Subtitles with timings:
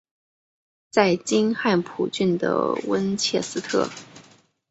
[0.89, 3.87] 在今汉普郡的温切斯特。